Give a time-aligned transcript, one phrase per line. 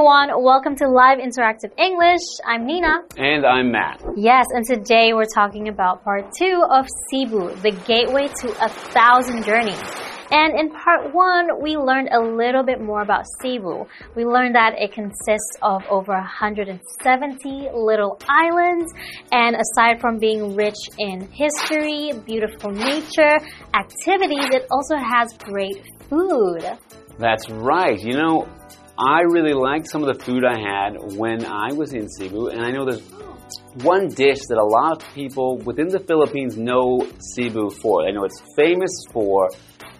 [0.00, 2.22] everyone, welcome to Live Interactive English.
[2.46, 3.02] I'm Nina.
[3.18, 4.02] And I'm Matt.
[4.16, 9.44] Yes, and today we're talking about part two of Cebu, the gateway to a thousand
[9.44, 9.78] journeys.
[10.30, 13.84] And in part one, we learned a little bit more about Cebu.
[14.16, 18.90] We learned that it consists of over 170 little islands,
[19.32, 23.36] and aside from being rich in history, beautiful nature,
[23.74, 26.64] activities, it also has great food.
[27.18, 28.00] That's right.
[28.00, 28.48] You know,
[29.00, 32.60] I really liked some of the food I had when I was in Cebu, and
[32.60, 33.02] I know there's
[33.82, 38.06] one dish that a lot of people within the Philippines know Cebu for.
[38.06, 39.48] I know it's famous for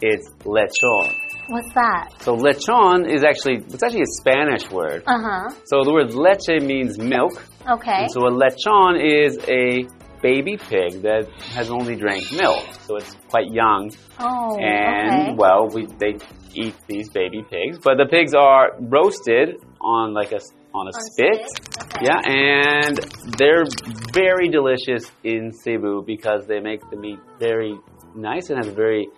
[0.02, 1.14] it's lechon.
[1.48, 2.10] What's that?
[2.20, 5.02] So lechon is actually it's actually a Spanish word.
[5.06, 5.50] Uh huh.
[5.64, 7.42] So the word leche means milk.
[7.66, 8.02] Okay.
[8.02, 9.88] And so a lechon is a
[10.20, 12.66] baby pig that has only drank milk.
[12.82, 13.90] So it's quite young.
[14.18, 15.34] Oh, and okay.
[15.36, 16.18] well, we they
[16.54, 20.40] eat these baby pigs, but the pigs are roasted on like a
[20.72, 21.40] on a spit.
[21.82, 22.06] Okay.
[22.06, 22.98] Yeah, and
[23.36, 23.64] they're
[24.12, 27.74] very delicious in Cebu because they make the meat very
[28.14, 29.08] nice and has a very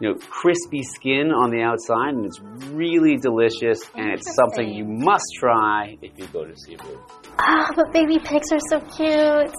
[0.00, 2.40] you know crispy skin on the outside, and it's
[2.72, 3.80] really delicious.
[3.94, 6.98] And it's something you must try if you go to Cebu.
[7.38, 9.52] Ah, but baby pigs are so cute.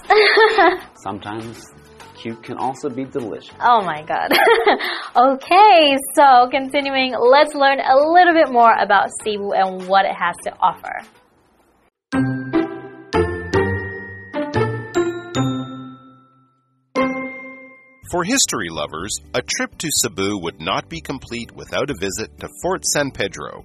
[1.03, 1.65] Sometimes
[2.21, 3.55] cute can also be delicious.
[3.61, 4.31] oh my god.
[5.15, 10.35] okay, so continuing, let's learn a little bit more about Cebu and what it has
[10.43, 11.05] to offer.
[18.11, 22.49] For history lovers, a trip to Cebu would not be complete without a visit to
[22.63, 23.63] Fort San Pedro.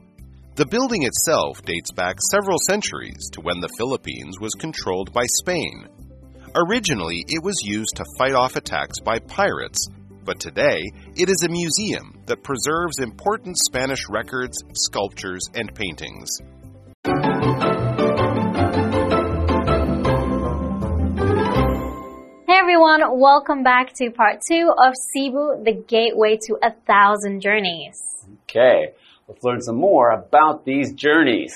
[0.57, 5.89] The building itself dates back several centuries to when the Philippines was controlled by Spain.
[6.57, 9.89] Originally, it was used to fight off attacks by pirates,
[10.25, 10.81] but today
[11.17, 16.31] it is a museum that preserves important Spanish records, sculptures, and paintings.
[22.47, 28.01] Hey everyone, welcome back to part two of Cebu, the gateway to a thousand journeys.
[28.45, 28.93] Okay,
[29.27, 31.53] let's learn some more about these journeys.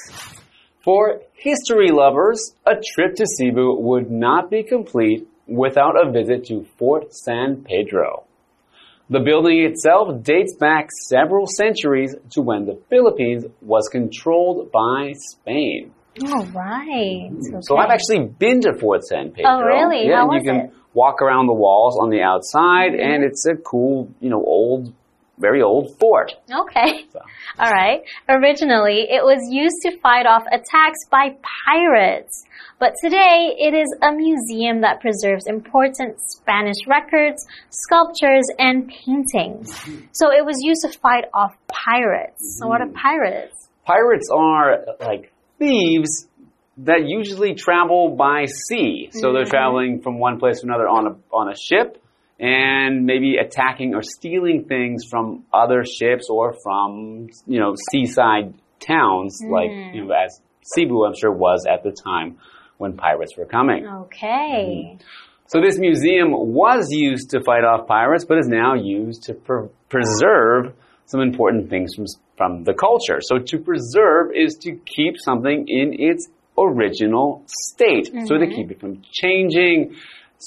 [0.85, 6.67] For history lovers, a trip to Cebu would not be complete without a visit to
[6.79, 8.25] Fort San Pedro.
[9.11, 15.93] The building itself dates back several centuries to when the Philippines was controlled by Spain.
[16.27, 17.31] All right.
[17.61, 17.83] So okay.
[17.83, 19.51] I've actually been to Fort San Pedro.
[19.51, 20.09] Oh, really?
[20.09, 20.71] Yeah, How and you can it?
[20.71, 20.79] Mm-hmm.
[20.95, 24.93] walk around the walls on the outside, and it's a cool, you know, old,
[25.39, 26.33] very old fort.
[26.51, 27.07] Okay.
[27.13, 27.21] So.
[27.59, 28.03] All right.
[28.29, 32.45] Originally, it was used to fight off attacks by pirates.
[32.79, 39.75] But today, it is a museum that preserves important Spanish records, sculptures, and paintings.
[40.13, 42.59] So it was used to fight off pirates.
[42.61, 42.95] So what are hmm.
[42.95, 43.69] pirates?
[43.85, 46.29] Pirates are like thieves
[46.79, 49.11] that usually travel by sea.
[49.13, 49.51] So they're hmm.
[49.51, 52.01] traveling from one place to another on a on a ship
[52.41, 59.41] and maybe attacking or stealing things from other ships or from you know seaside towns
[59.43, 59.53] hmm.
[59.53, 62.39] like you know as Cebu I'm sure was at the time
[62.77, 63.87] when pirates were coming.
[63.87, 64.95] Okay.
[64.95, 65.05] Mm-hmm.
[65.47, 69.69] So this museum was used to fight off pirates, but is now used to pre-
[69.89, 70.75] preserve
[71.07, 72.05] some important things from
[72.37, 73.21] from the culture.
[73.21, 78.55] So to preserve is to keep something in its original state, so to mm-hmm.
[78.55, 79.97] keep it from changing,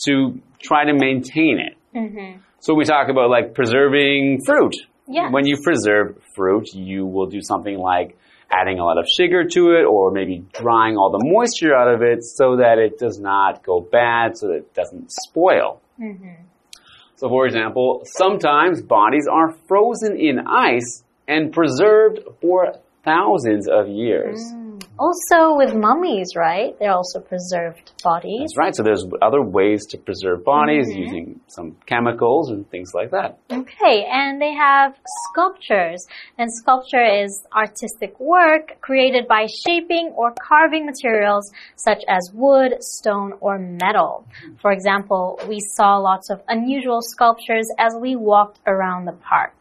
[0.06, 1.78] to try to maintain it.
[1.96, 2.40] Mm-hmm.
[2.60, 4.76] So we talk about like preserving fruit.
[5.08, 5.32] Yes.
[5.32, 8.18] When you preserve fruit, you will do something like
[8.52, 12.02] adding a lot of sugar to it or maybe drying all the moisture out of
[12.02, 15.82] it so that it does not go bad, so that it doesn't spoil.
[16.00, 16.44] Mm-hmm.
[17.16, 22.74] So for example, sometimes bodies are frozen in ice and preserved for
[23.04, 24.40] thousands of years.
[25.02, 26.78] Also with mummies, right?
[26.78, 28.42] They're also preserved bodies.
[28.42, 28.76] That's right.
[28.76, 31.02] So there's other ways to preserve bodies mm-hmm.
[31.02, 33.40] using some chemicals and things like that.
[33.52, 34.94] Okay, and they have
[35.32, 36.06] sculptures.
[36.38, 43.34] And sculpture is artistic work created by shaping or carving materials such as wood, stone,
[43.40, 44.28] or metal.
[44.62, 49.61] For example, we saw lots of unusual sculptures as we walked around the park.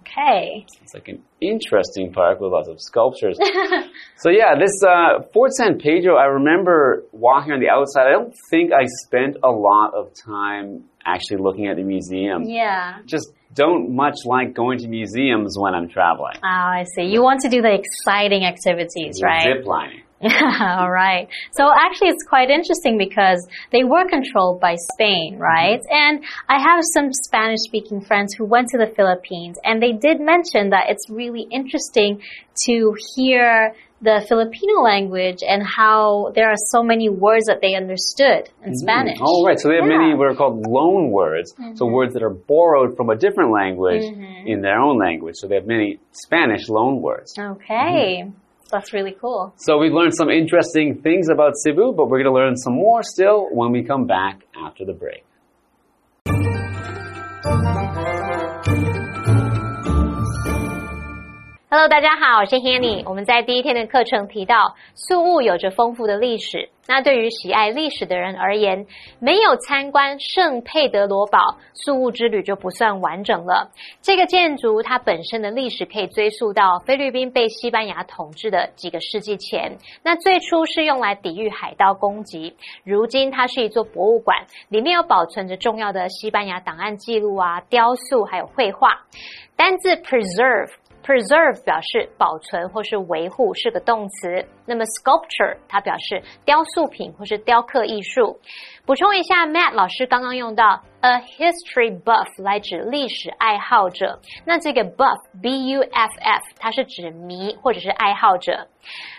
[0.00, 0.66] Okay.
[0.82, 3.38] It's like an interesting park with lots of sculptures.
[4.16, 8.06] so yeah, this uh, Fort San Pedro, I remember walking on the outside.
[8.06, 12.44] I don't think I spent a lot of time actually looking at the museum.
[12.44, 12.98] Yeah.
[13.06, 16.36] Just don't much like going to museums when I'm traveling.
[16.36, 17.04] Oh, I see.
[17.04, 19.56] You want to do the exciting activities, right?
[19.56, 19.99] Zip lining.
[20.60, 21.28] All right.
[21.52, 25.80] So actually, it's quite interesting because they were controlled by Spain, right?
[25.80, 25.92] Mm-hmm.
[25.92, 30.20] And I have some Spanish speaking friends who went to the Philippines and they did
[30.20, 32.20] mention that it's really interesting
[32.66, 38.48] to hear the Filipino language and how there are so many words that they understood
[38.62, 38.74] in mm-hmm.
[38.74, 39.18] Spanish.
[39.20, 39.58] Oh, right.
[39.58, 39.98] So they have Yeah.
[39.98, 41.54] many what are called loan words.
[41.54, 41.76] Mm-hmm.
[41.76, 45.36] So words that are borrowed from a different language in their own language.
[45.36, 47.38] So they have many Spanish loan words.
[47.38, 48.30] Okay.
[48.70, 49.52] That's really cool.
[49.56, 53.02] So we've learned some interesting things about Cebu, but we're going to learn some more
[53.02, 55.24] still when we come back after the break.
[61.72, 63.08] Hello，大家好，我是 Hanny。
[63.08, 66.68] 我们在第一天的课程提到，宿务有着丰富的历史。
[66.88, 68.86] 那对于喜爱历史的人而言，
[69.20, 71.38] 没有参观圣佩德罗堡，
[71.72, 73.70] 宿务之旅就不算完整了。
[74.02, 79.78] 这个建筑它本身的历史可以追溯到菲律宾被西班牙统治的几个世纪前。
[80.02, 84.36] 那最初是用来抵御海盗攻击，如今它是一座博物馆，
[84.70, 89.02] 里面有保存着重要的西班牙档案记录啊、雕塑还有绘画。
[89.54, 90.72] 单字 preserve。
[91.02, 94.44] Preserve 表示保存或是维护，是个动词。
[94.66, 98.38] 那么 sculpture 它表示雕塑品或是雕刻艺术。
[98.86, 104.20] 补充一下，Matt 老师刚刚用到 a history buff 来指历史爱好者。
[104.44, 108.68] 那这个 buff b u f f 它是指迷或者是爱好者。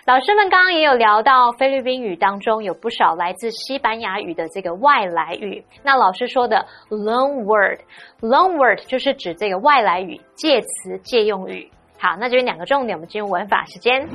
[0.06, 5.64] 老师们刚刚也有聊到，菲律宾语当中有不少来自西班牙语的这个外来语。
[5.82, 11.70] 那老师说的 loan word，loan word 就是指这个外来语、介词、借用语。
[11.98, 14.08] 好，那这边两个重点，我们进入文法时间。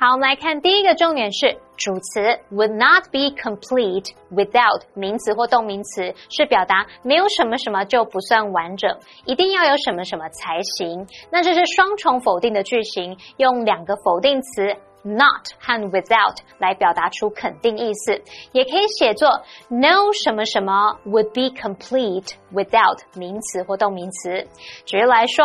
[0.00, 2.20] 好，我们来看第一个重点是主词
[2.52, 11.04] would not be complete without 名词或动名词，是表达没有什么什么就不算完整，一定要有什么什么才行。
[11.32, 14.66] 那这是双重否定的句型，用两个否定词
[15.02, 18.22] not 和 without 来表达出肯定意思，
[18.52, 19.28] 也可以写作
[19.68, 24.46] no 什么什么 would be complete without 名词或动名词。
[24.84, 25.44] 举例来说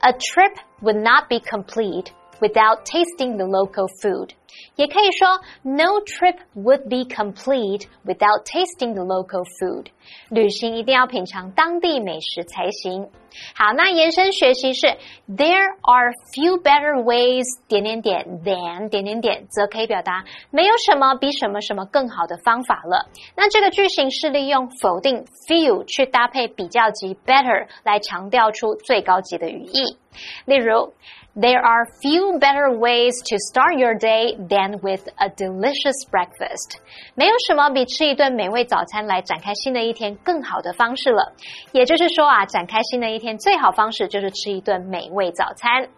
[0.00, 2.08] ，A trip would not be complete
[2.40, 4.34] without tasting the local food。
[4.75, 9.87] 也可以说，No trip would be complete without tasting the local food。
[10.29, 13.09] 旅行一定要品尝当地美食才行。
[13.55, 14.85] 好，那延伸学习是
[15.27, 23.09] There are few better ways 点点点 than 点点点，则可以表达没有什么比什么什么更好的方法了。
[23.35, 29.97] 那这个句型是利用否定 few 去搭配比较级 better 来强调出最高级的语义。
[30.45, 30.93] 例如。
[31.35, 36.78] There are few better ways to start your day than with a delicious breakfast。
[37.14, 41.34] 没有什么比吃一顿美味早餐来展开新的一天更好的方式了。
[41.72, 45.88] 也就是说啊，展开新的一天最好方式就是吃一顿美味早餐。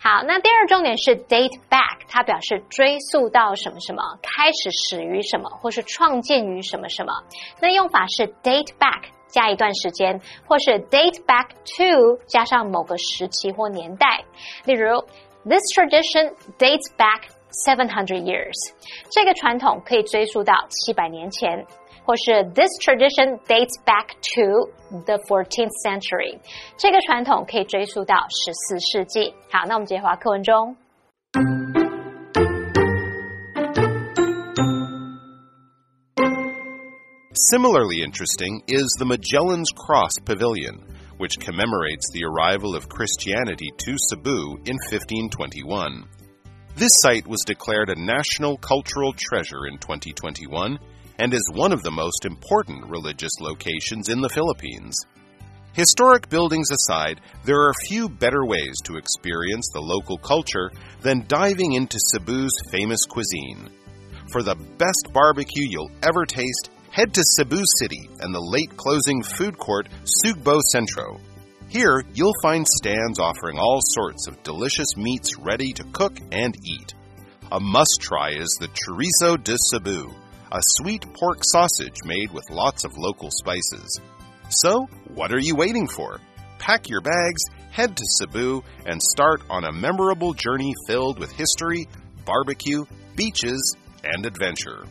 [0.00, 7.12] 好，那第二重点是 date back，它表示追溯到什么什么，开始始于什么，或是创建于什么什么。
[7.60, 9.04] 那用法是 date back。
[9.26, 14.22] 加一段时间，或是 date back to 加上某个时期或年代。
[14.64, 15.00] 例如
[15.42, 17.22] ，This tradition dates back
[17.65, 18.53] seven hundred years。
[19.11, 21.65] 这个传统可以追溯到七百年前。
[22.05, 24.71] 或是 This tradition dates back to
[25.05, 26.39] the fourteenth century。
[26.75, 29.31] 这个传统可以追溯到十四世纪。
[29.51, 30.75] 好，那我们直接回到课文中。
[37.51, 40.81] Similarly interesting is the Magellan's Cross Pavilion,
[41.19, 46.07] which commemorates the arrival of Christianity to Cebu in 1521.
[46.76, 50.76] This site was declared a National Cultural Treasure in 2021
[51.20, 54.96] and is one of the most important religious locations in the Philippines.
[55.74, 61.74] Historic buildings aside, there are few better ways to experience the local culture than diving
[61.74, 63.70] into Cebu's famous cuisine.
[64.32, 69.22] For the best barbecue you'll ever taste, head to Cebu City and the late closing
[69.22, 69.88] food court
[70.24, 71.20] Sugbo Centro.
[71.74, 76.94] Here, you'll find stands offering all sorts of delicious meats ready to cook and eat.
[77.50, 80.08] A must try is the chorizo de Cebu,
[80.52, 84.00] a sweet pork sausage made with lots of local spices.
[84.50, 86.20] So, what are you waiting for?
[86.60, 91.88] Pack your bags, head to Cebu, and start on a memorable journey filled with history,
[92.24, 92.84] barbecue,
[93.16, 94.84] beaches, and adventure.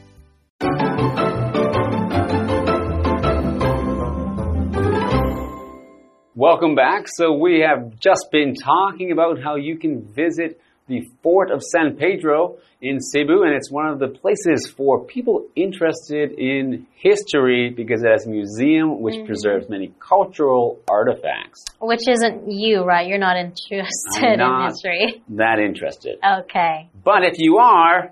[6.43, 7.05] Welcome back.
[7.07, 10.59] So we have just been talking about how you can visit
[10.89, 15.47] the Fort of San Pedro in Cebu, and it's one of the places for people
[15.55, 19.25] interested in history because it has a museum which mm-hmm.
[19.25, 21.63] preserves many cultural artifacts.
[21.79, 23.07] Which isn't you, right?
[23.07, 23.88] You're not interested
[24.21, 25.23] I'm not in history.
[25.29, 26.19] that interested.
[26.41, 26.89] Okay.
[27.05, 28.12] But if you are,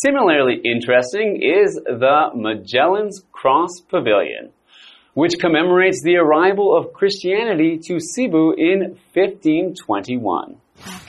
[0.00, 4.50] Similarly interesting is the Magellan's Cross Pavilion,
[5.14, 10.56] which commemorates the arrival of Christianity to Cebu in 1521.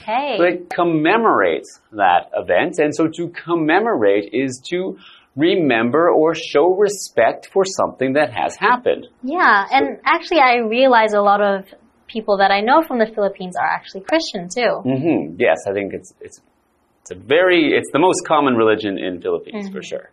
[0.02, 0.36] Okay.
[0.38, 4.98] So it commemorates that event, and so to commemorate is to
[5.36, 9.08] remember or show respect for something that has happened.
[9.22, 11.64] Yeah, and actually, I realize a lot of
[12.06, 14.80] people that I know from the Philippines are actually Christian too.
[14.82, 16.40] hmm Yes, I think it's it's
[17.02, 20.10] it's a very it's the most common religion in Philippines for sure.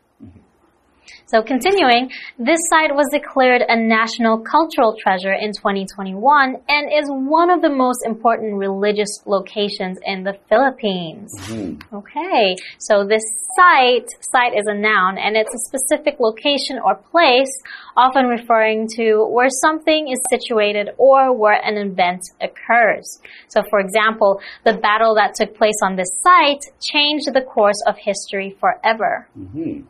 [1.26, 7.50] So continuing, this site was declared a national cultural treasure in 2021 and is one
[7.50, 11.32] of the most important religious locations in the Philippines.
[11.40, 11.96] Mm-hmm.
[11.96, 13.24] Okay, so this
[13.56, 17.52] site, site is a noun and it's a specific location or place,
[17.96, 23.20] often referring to where something is situated or where an event occurs.
[23.48, 27.96] So for example, the battle that took place on this site changed the course of
[27.98, 29.28] history forever.
[29.38, 29.82] Mm-hmm.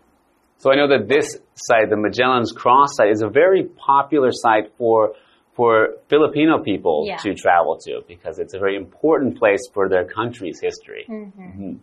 [0.61, 4.71] So I know that this site, the Magellan's Cross site, is a very popular site
[4.77, 5.13] for
[5.53, 7.17] for Filipino people Yeah.
[7.17, 11.03] to travel to because it's a very important place for their country's history.
[11.09, 11.79] Mhm.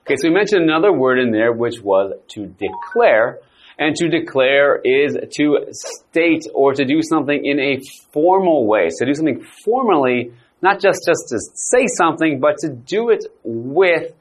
[0.00, 3.38] Okay, so we mentioned another word in there, which was to declare.
[3.78, 7.78] And to declare is to state or to do something in a
[8.12, 8.88] formal way.
[8.90, 14.12] So do something formally, not just just to say something, but to do it with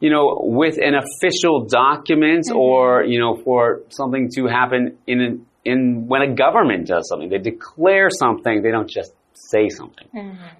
[0.00, 5.46] you know, with an official document or, you know, for something to happen in an,
[5.64, 7.28] in when a government does something.
[7.28, 10.08] They declare something, they don't just say something.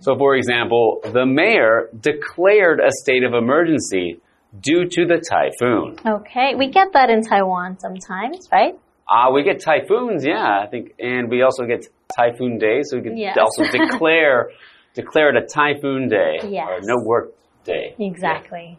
[0.01, 4.21] So for example, the mayor declared a state of emergency
[4.59, 5.97] due to the typhoon.
[6.07, 8.75] Okay, we get that in Taiwan sometimes, right?
[9.09, 13.03] Uh, we get typhoons, yeah, I think, and we also get typhoon days, so we
[13.03, 13.37] can Yes.
[13.39, 14.51] also declare,
[14.95, 17.33] declare it a typhoon day or no work
[17.65, 17.95] day.
[17.99, 18.79] Exactly.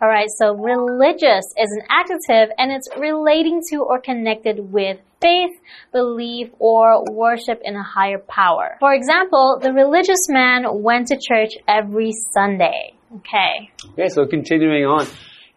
[0.00, 5.50] All right, so religious is an adjective and it's relating to or connected with faith,
[5.92, 8.76] belief, or worship in a higher power.
[8.80, 12.94] For example, the religious man went to church every Sunday.
[13.16, 13.70] Okay.
[13.92, 15.06] Okay, so continuing on.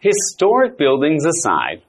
[0.00, 1.82] Historic buildings aside,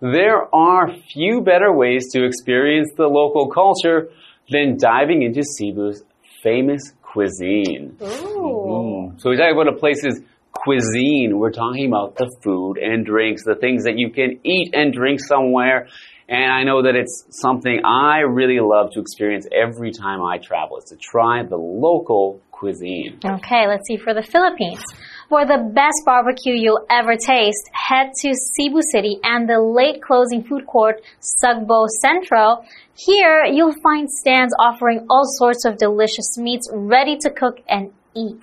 [0.00, 4.08] there are few better ways to experience the local culture
[4.50, 6.02] than diving into Cebu's
[6.42, 7.96] famous cuisine.
[8.02, 9.12] Ooh.
[9.14, 9.20] Mm.
[9.20, 10.20] So we talk about a place's
[10.62, 11.38] cuisine.
[11.38, 15.20] We're talking about the food and drinks, the things that you can eat and drink
[15.20, 15.88] somewhere.
[16.28, 20.78] And I know that it's something I really love to experience every time I travel
[20.78, 23.18] is to try the local cuisine.
[23.24, 24.80] Okay, let's see for the Philippines.
[25.28, 30.44] For the best barbecue you'll ever taste, head to Cebu City and the late closing
[30.44, 32.62] food court, Sugbo Centro.
[32.94, 38.40] Here, you'll find stands offering all sorts of delicious meats ready to cook and eat.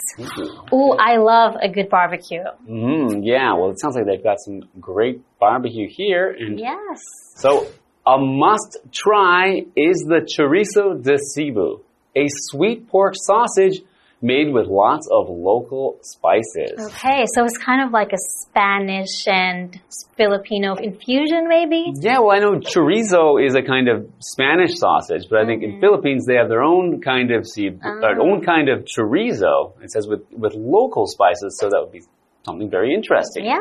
[0.74, 2.44] Ooh, I love a good barbecue.
[2.70, 6.30] Mm, yeah, well, it sounds like they've got some great barbecue here.
[6.38, 7.00] And Yes.
[7.38, 7.68] so,
[8.06, 11.82] a must try is the chorizo de Cebu,
[12.16, 13.82] a sweet pork sausage
[14.22, 16.74] made with lots of local spices.
[16.78, 19.80] Okay, so it's kind of like a Spanish and
[20.18, 21.94] Filipino infusion, maybe?
[21.96, 25.72] Yeah, well, I know chorizo is a kind of Spanish sausage, but I think in
[25.72, 25.82] mm-hmm.
[25.82, 28.24] Philippines they have their own kind of Cebu, their ah.
[28.24, 29.74] own kind of chorizo.
[29.82, 32.02] It says with with local spices, so that would be
[32.46, 33.46] something very interesting.
[33.46, 33.60] Yeah.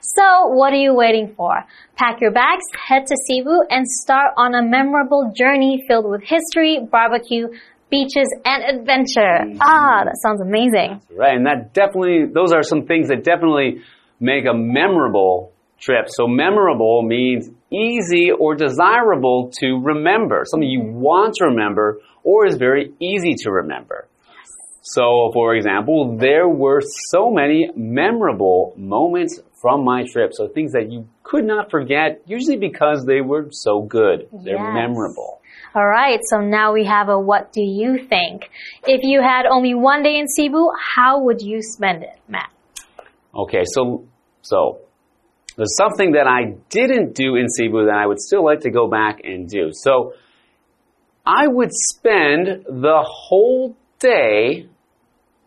[0.00, 1.64] So, what are you waiting for?
[1.96, 6.80] Pack your bags, head to Cebu, and start on a memorable journey filled with history,
[6.90, 7.48] barbecue,
[7.90, 9.58] beaches, and adventure.
[9.60, 11.00] Ah, that sounds amazing.
[11.16, 13.82] Right, and that definitely, those are some things that definitely
[14.20, 16.06] make a memorable trip.
[16.08, 22.56] So memorable means easy or desirable to remember, something you want to remember or is
[22.56, 24.08] very easy to remember.
[24.82, 30.32] So, for example, there were so many memorable moments from my trip.
[30.32, 34.28] So things that you could not forget, usually because they were so good.
[34.32, 34.74] They're Yes.
[34.74, 35.40] memorable.
[35.74, 38.50] All right, so now we have a what do you think?
[38.86, 42.50] If you had only one day in Cebu, how would you spend it, Matt?
[43.34, 44.06] Okay, so
[44.42, 44.80] so
[45.56, 48.88] there's something that I didn't do in Cebu that I would still like to go
[48.88, 49.70] back and do.
[49.72, 50.12] So
[51.24, 54.68] I would spend the whole day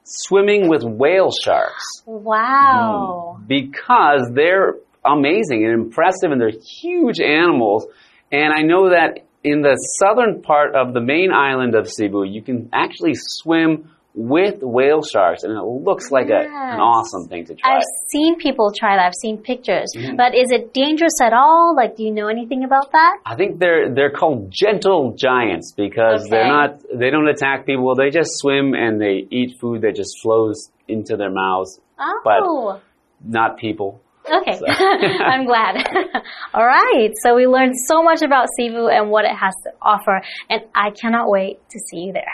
[0.04, 3.38] swimming with whale sharks Wow.
[3.40, 4.76] Mm, because they're
[5.06, 6.52] amazing and impressive and they're
[6.82, 7.86] huge animals.
[8.32, 12.42] And I know that in the southern part of the main island of Cebu, you
[12.42, 17.56] can actually swim with whale sharks and it looks like a, an awesome thing to
[17.56, 17.76] try.
[17.76, 19.06] I've seen people try that.
[19.06, 19.94] I've seen pictures.
[19.96, 20.16] Mm-hmm.
[20.18, 21.76] But is it dangerous at all?
[21.76, 23.20] Like, do you know anything about that?
[23.26, 27.96] I think they're they're called gentle giants because they're not they don't attack people.
[27.96, 32.22] They just swim and they eat food that just flows into their mouths, Oh.
[32.24, 32.82] But-
[33.24, 34.02] not people.
[34.26, 34.66] Okay, so.
[35.24, 35.78] I'm glad.
[36.54, 40.22] All right, so we learned so much about Cebu and what it has to offer,
[40.50, 42.26] and I cannot wait to see you there.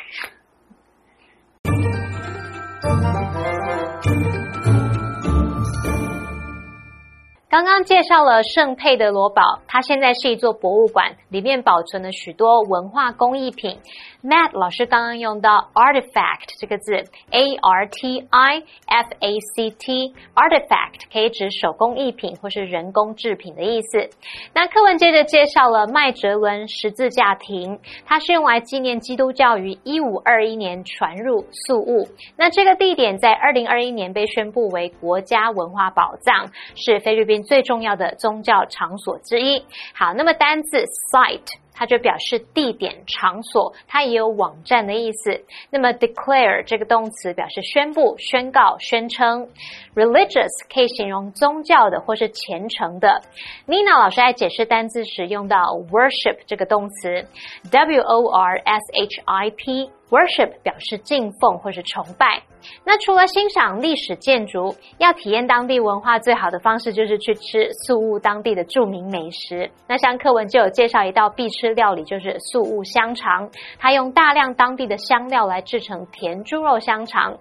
[7.48, 13.80] 刚刚介绍了圣佩德罗堡，它现在是一座博物馆，里面保存了许多文化工艺品。
[14.26, 16.96] Matt 老师刚刚用到 artifact 这个字
[17.30, 24.10] ，a r t i f a c t，artifact 可以指手工艺品或是人工制品的意思。
[24.52, 32.08] 那课文接着介绍了麦哲伦十字架亭，它是用来纪念基督教于一五二一年传入宿务。
[32.36, 39.64] 那这个地点在二零二一年被宣布为国家文化宝藏，是菲律宾最重要的宗教场所之一。
[39.94, 41.64] 好，那么单字 site。
[41.76, 45.44] 它就表示地点、场所，它也有网站的意思。
[45.70, 49.48] 那么 declare 这个动词表示宣布、宣告、宣称。
[49.94, 53.22] religious 可以形容宗教的或是虔诚的。
[53.68, 55.58] Nina 老师在解释单字时用到
[55.92, 57.28] worship 这个动词
[57.70, 59.92] ，w o r s h i p。
[60.10, 62.44] Worship 表示敬奉或是崇拜。
[62.84, 69.70] 那除了欣赏历史建筑，要体验当地文化，最好的方式就是去吃宿务当地的著名美食。
[69.88, 73.50] 那像课文就有介绍一道必吃料理，就是宿务香肠。
[73.80, 77.38] 它用大量当地的香料来制成甜猪肉香肠。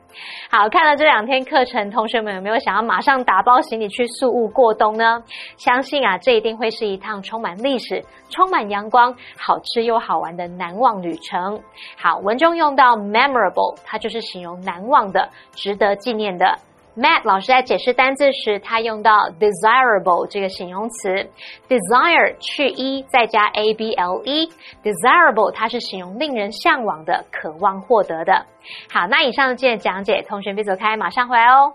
[0.50, 5.23] 好，看了这两天课程，同学们有没有想要马上打包行李去宿务过冬呢？
[5.56, 11.61] 相信啊，这一定会是一趟充满历史、充满阳光、好吃又好玩的难忘旅程。
[11.97, 12.53] 好，文中。
[12.56, 16.58] 用到 memorable，它就是形容难忘的、值得纪念的。
[16.96, 21.28] Matt 老师在解释单字时，他用到 desirable 这个形容词
[21.69, 28.47] ，desire 去一再加 a b l e，desirable 它是形容令人向往的、渴望获得的。
[28.93, 31.73] 好，那以上的这些讲解，同学别走开，马上回来哦。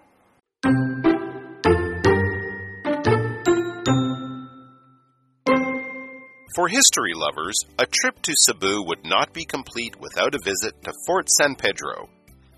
[6.55, 10.93] For history lovers, a trip to Cebu would not be complete without a visit to
[11.05, 12.09] Fort San Pedro.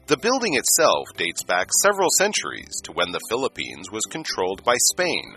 [0.08, 5.36] The building itself dates back several centuries to when the Philippines was controlled by Spain.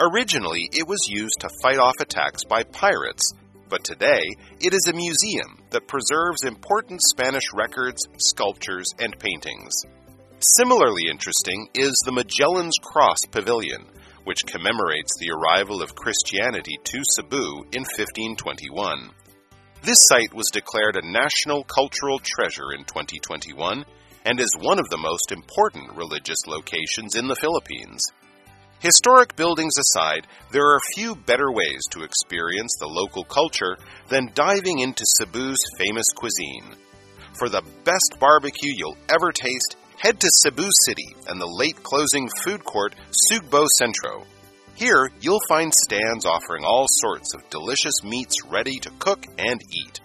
[0.00, 3.30] Originally, it was used to fight off attacks by pirates,
[3.68, 4.22] but today
[4.60, 9.74] it is a museum that preserves important Spanish records, sculptures, and paintings.
[10.56, 13.84] Similarly interesting is the Magellan's Cross Pavilion,
[14.24, 19.10] which commemorates the arrival of Christianity to Cebu in 1521.
[19.82, 23.84] This site was declared a National Cultural Treasure in 2021
[24.24, 28.02] and is one of the most important religious locations in the Philippines.
[28.80, 33.76] Historic buildings aside, there are few better ways to experience the local culture
[34.08, 36.76] than diving into Cebu's famous cuisine.
[37.34, 42.28] For the best barbecue you'll ever taste, head to Cebu City and the late closing
[42.44, 42.94] food court
[43.30, 44.24] Sugbo Centro.
[44.74, 50.00] Here, you'll find stands offering all sorts of delicious meats ready to cook and eat.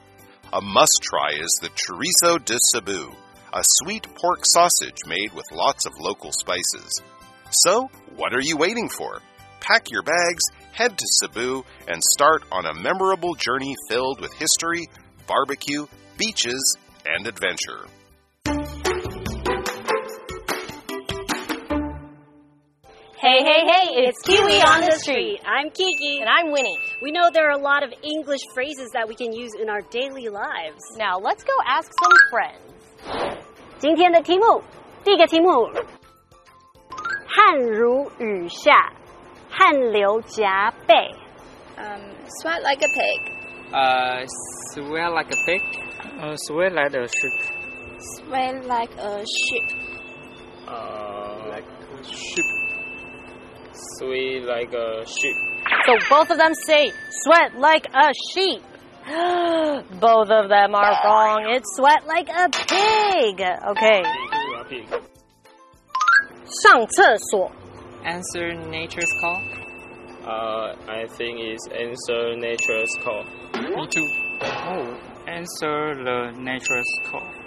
[0.53, 3.11] A must try is the chorizo de Cebu,
[3.53, 7.01] a sweet pork sausage made with lots of local spices.
[7.51, 9.21] So, what are you waiting for?
[9.59, 14.87] Pack your bags, head to Cebu, and start on a memorable journey filled with history,
[15.27, 17.85] barbecue, beaches, and adventure.
[23.29, 25.39] Hey, hey, hey, it's KiWi on the Street.
[25.45, 26.17] I'm Kiki.
[26.19, 26.79] And I'm Winnie.
[27.03, 29.81] We know there are a lot of English phrases that we can use in our
[29.91, 30.81] daily lives.
[30.97, 32.73] Now, let's go ask some friends.
[33.77, 34.63] 今天的题目，
[35.03, 35.69] 第一个题目：
[37.27, 38.91] 汗如雨下，
[39.47, 40.95] 汗流浃背。
[41.77, 42.01] Um,
[42.41, 43.21] sweat like a pig.
[43.71, 44.25] Uh,
[44.73, 45.61] sweat like a pig.
[46.19, 47.43] Uh, sweat like a sheep.
[47.99, 49.69] Sweat like a sheep.
[50.67, 52.58] Uh, like a sheep
[53.99, 55.35] sweat like a sheep.
[55.85, 56.91] So both of them say
[57.23, 58.63] sweat like a sheep.
[59.99, 61.55] both of them are ah, wrong.
[61.55, 63.41] It's sweat like a pig.
[63.41, 64.03] Okay.
[64.69, 64.87] Pig.
[68.05, 69.41] Answer nature's call.
[70.23, 73.23] Uh, I think it's answer nature's call.
[73.53, 74.07] Me too.
[74.41, 77.38] Oh, answer the nature's call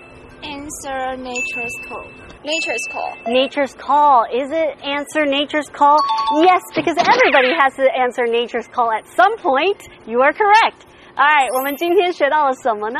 [0.44, 2.06] Answer nature's call.
[2.44, 3.14] Nature's call.
[3.28, 4.26] Nature's call.
[4.32, 6.00] Is it answer nature's call?
[6.36, 9.82] Yes, because everybody has to answer nature's call at some point.
[10.06, 10.86] You are correct.
[11.18, 13.00] All right, 我们今天学到了什么呢?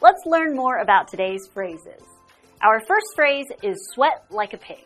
[0.00, 2.02] Let's learn more about today's phrases.
[2.60, 4.84] Our first phrase is sweat like a pig.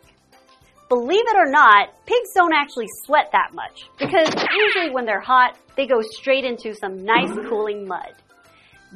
[0.89, 5.57] Believe it or not, pigs don't actually sweat that much because usually when they're hot,
[5.77, 8.13] they go straight into some nice cooling mud.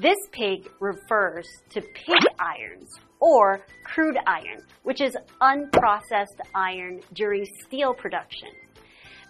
[0.01, 7.93] This pig refers to pig irons or crude iron, which is unprocessed iron during steel
[7.93, 8.47] production.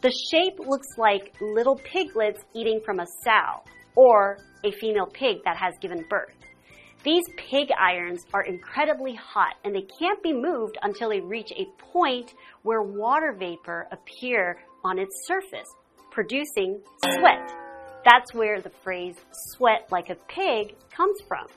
[0.01, 5.57] The shape looks like little piglets eating from a sow or a female pig that
[5.57, 6.37] has given birth.
[7.03, 11.65] These pig irons are incredibly hot and they can't be moved until they reach a
[11.91, 15.67] point where water vapor appear on its surface,
[16.11, 17.70] producing sweat.
[18.03, 21.47] That's where the phrase sweat like a pig comes from.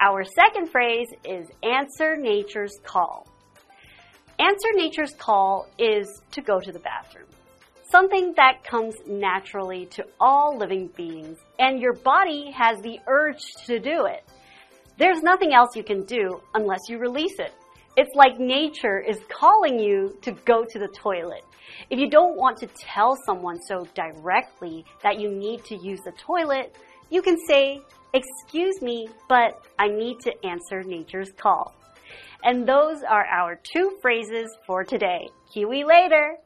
[0.00, 3.28] Our second phrase is answer nature's call.
[4.38, 7.28] Answer nature's call is to go to the bathroom.
[7.90, 13.78] Something that comes naturally to all living beings, and your body has the urge to
[13.78, 14.24] do it.
[14.98, 17.52] There's nothing else you can do unless you release it.
[17.96, 21.44] It's like nature is calling you to go to the toilet.
[21.90, 26.12] If you don't want to tell someone so directly that you need to use the
[26.12, 26.74] toilet,
[27.10, 27.80] you can say,
[28.12, 31.74] Excuse me, but I need to answer nature's call.
[32.44, 35.28] And those are our two phrases for today.
[35.52, 36.36] Kiwi later!